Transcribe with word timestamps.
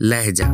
لہجہ۔ 0.00 0.44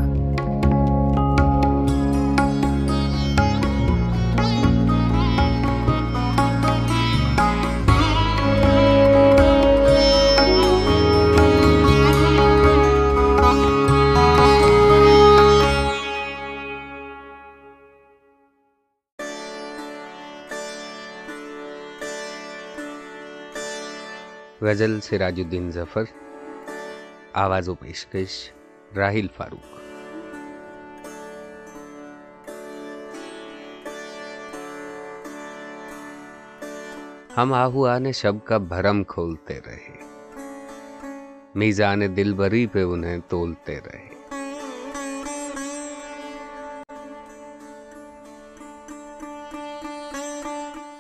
غزل 24.63 25.01
سراج 25.01 25.41
الدین 25.41 25.71
ظفر 25.71 26.03
آواز 27.33 27.69
و 27.69 27.75
پیشکش۔ 27.75 28.51
راہیل 28.97 29.27
فاروق۔ 29.37 29.83
ہم 37.37 37.53
آہو 37.53 37.87
شب 38.15 38.35
کا 38.45 38.59
بھرم 38.59 39.05
کھولتے 39.05 39.59
رہے۔ 39.67 40.03
میزان 41.55 42.17
دل 42.17 42.33
بری 42.33 42.67
پہ 42.67 42.83
انہیں 42.83 43.19
تولتے 43.29 43.79
رہے۔ 43.87 44.13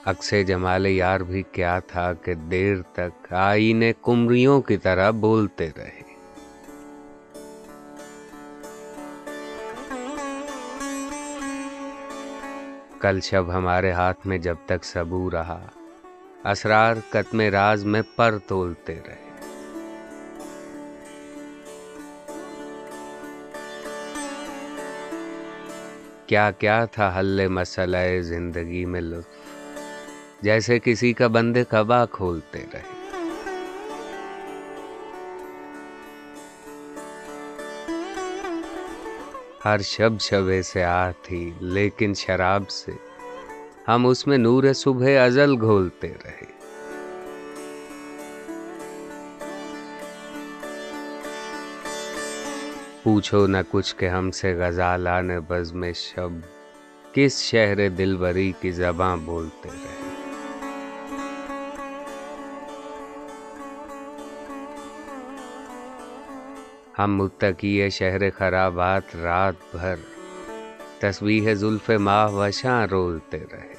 اکثر 0.05 0.43
جمال 0.43 0.87
یار 0.87 1.21
بھی 1.21 1.43
کیا 1.43 1.79
تھا 1.79 2.13
کہ 2.13 2.35
دیر 2.35 2.77
تک 2.93 3.33
آئینے 3.33 3.93
کمریوں 4.03 4.61
کی 4.63 4.77
طرح 4.77 5.11
بولتے 5.11 5.71
رہے۔ 5.77 6.02
کل 13.03 13.21
شب 13.21 13.45
ہمارے 13.55 13.93
ہاتھ 13.93 14.27
میں 14.27 14.39
جب 14.39 14.55
تک 14.67 14.85
سبو 14.85 15.31
رہا۔ 15.31 15.67
اسرار 16.45 16.95
قتم 17.11 17.41
راز 17.41 17.85
میں 17.85 18.03
پر 18.17 18.39
تولتے 18.47 18.95
رہے۔ 19.07 19.31
کیا 26.27 26.51
کیا 26.51 26.85
تھا 26.85 27.19
حل 27.19 27.49
مسئلہ 27.49 28.21
زندگی 28.21 28.85
میں 28.85 29.01
لطف؟ 29.01 29.29
جیسے 30.43 30.79
کسی 30.79 31.13
کا 31.13 31.27
بندے 31.27 31.65
کبا 31.69 32.07
کھولتے 32.07 32.65
رہے۔ 32.73 33.02
ہر 39.65 39.81
شب 39.81 40.13
شبے 40.21 40.63
سے 40.63 40.83
آ 40.85 41.11
تھی، 41.23 41.51
لیکن 41.61 42.15
شراب 42.15 42.71
سے 42.71 42.93
ہم 43.89 44.07
اس 44.07 44.27
میں 44.27 44.39
نور 44.39 44.73
صبح 44.73 45.19
ازل 45.25 45.55
گھولتے 45.61 46.09
رہے۔ 46.25 46.51
پوچھو 53.03 53.47
نہ 53.47 53.57
کچھ 53.71 53.95
کہ 53.97 54.09
ہم 54.09 54.31
سے 54.31 54.55
غزالان 54.55 55.31
بز 55.49 55.73
میں 55.73 55.93
شب 55.93 56.33
کس 57.13 57.41
شہر 57.43 57.89
دل 57.89 58.17
بری 58.17 58.53
کی 58.61 58.71
زباں 58.71 59.17
بولتے 59.17 59.69
رہے۔ 59.69 60.02
ہم 66.99 67.17
متقی 67.17 67.91
شہر 67.91 68.31
خرابات 68.31 69.17
رات 69.17 69.77
بھر۔ 69.77 69.95
تصویر 70.99 71.55
زلف 71.55 71.91
ماہ 71.91 72.31
وشاں 72.31 72.87
رولتے 72.87 73.39
رہے۔ 73.53 73.73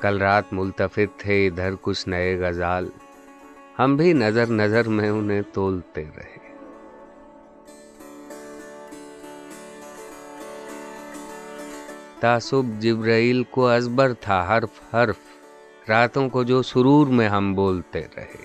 کل 0.00 0.18
رات 0.18 0.44
ملتفت 0.52 1.20
تھے، 1.20 1.46
ادھر 1.46 1.70
کچھ 1.80 2.08
نئے 2.08 2.38
غزال۔ 2.40 2.88
ہم 3.78 3.96
بھی 3.96 4.12
نظر 4.12 4.46
نظر 4.46 4.88
میں 4.88 5.10
انہیں 5.10 5.42
تولتے 5.52 6.04
رہے۔ 6.16 6.36
تعصب 12.20 12.80
جبرائیل 12.80 13.44
کو 13.44 13.66
ازبر 13.66 14.12
تھا، 14.12 14.56
حرف 14.56 14.94
حرف۔ 14.94 15.35
راتوں 15.88 16.28
کو 16.28 16.42
جو 16.42 16.62
سرور 16.62 17.06
میں 17.06 17.28
ہم 17.28 17.54
بولتے 17.54 18.02
رہے۔ 18.16 18.44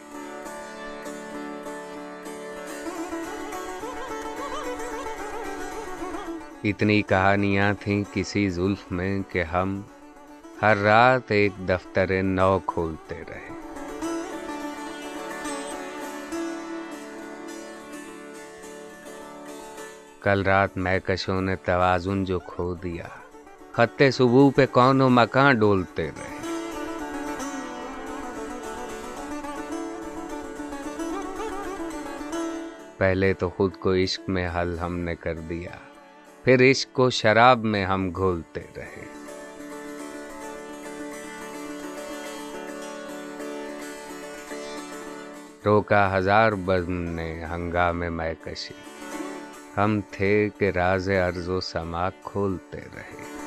اتنی 6.64 7.02
کہانیاں 7.02 7.74
تھیں 7.80 8.04
کسی 8.14 8.50
زلف 8.50 8.92
میں 8.92 9.22
کہ 9.30 9.44
ہم 9.44 9.82
ہر 10.62 10.78
رات 10.78 11.32
ایک 11.32 11.52
دفتر 11.70 12.24
نو 12.24 12.60
کھولتے 12.66 13.24
رہے۔ 13.30 13.50
کل 20.22 20.44
رات 20.44 20.78
میں 20.78 21.00
کشوں 21.00 21.42
نے 21.42 21.56
توازن 21.56 22.24
جو 22.24 22.40
کھو 22.40 22.74
دیا۔ 22.74 23.08
خطے 23.72 24.12
صبح 24.12 24.50
پہ 24.56 24.66
کون 24.72 25.02
و 25.02 25.10
مکان 25.10 25.56
ڈولتے 25.56 26.08
رہے۔ 26.08 26.41
پہلے 33.02 33.34
تو 33.34 33.50
خود 33.50 33.76
کو 33.76 33.94
عشق 33.94 34.30
میں 34.30 34.50
حل 34.56 34.80
ہم 34.80 35.00
نے 35.00 35.16
کر 35.16 35.34
دیا، 35.34 35.72
پھر 36.44 36.72
عشق 36.72 36.94
کو 36.94 37.10
شراب 37.10 37.64
میں 37.64 37.86
ہم 37.86 38.10
گھولتے 38.16 38.62
رہے۔ 38.78 39.06
روکا 45.66 46.18
ہزار 46.18 46.52
بزم 46.52 47.02
نے 47.02 47.46
ہنگامے 47.46 48.10
میں 48.10 48.34
کشی۔ 48.46 48.74
ہم 49.78 50.00
تھے 50.12 50.50
کہ 50.58 50.70
راز 50.70 51.10
ارض 51.10 51.50
و 51.50 51.60
سما 51.60 52.10
کھولتے 52.10 52.78
رہے۔ 52.78 53.41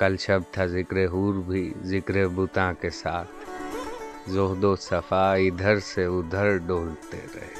کل 0.00 0.16
شب 0.16 0.40
تھا 0.50 0.66
ذکر 0.66 1.06
حور 1.06 1.34
بھی، 1.34 1.74
ذکر 1.84 2.26
بتا 2.26 2.72
کے 2.72 2.90
ساتھ۔ 2.90 4.30
زہد 4.30 4.64
و 4.64 4.76
صفا 4.76 5.32
ادھر 5.34 5.80
سے 5.80 6.04
ادھر 6.04 6.56
ڈولتے 6.56 7.18
رہے۔ 7.34 7.54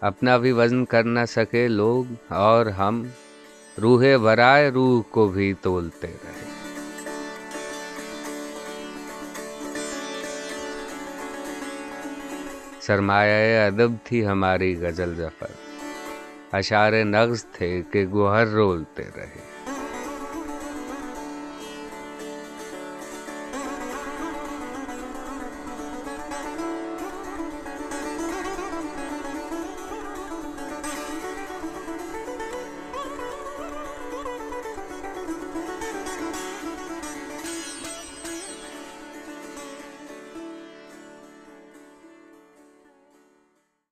اپنا 0.00 0.36
بھی 0.36 0.52
وزن 0.52 0.84
کر 0.84 1.04
نہ 1.04 1.24
سکے 1.28 1.68
لوگ، 1.68 2.32
اور 2.32 2.66
ہم 2.66 3.02
روح 3.82 4.04
برائے 4.22 4.70
روح 4.70 5.02
کو 5.10 5.28
بھی 5.28 5.52
تولتے 5.52 6.12
رہے۔ 6.24 6.44
سرمایہ 12.80 13.66
ادب 13.66 13.92
تھی 14.04 14.26
ہماری 14.26 14.76
غزل 14.80 15.14
ظفر۔ 15.14 15.65
اشار 16.52 16.92
نغز 17.04 17.44
تھے 17.44 17.82
کہ 17.90 18.06
گوہر 18.06 18.46
رولتے 18.46 19.02
رہے۔ 19.16 19.55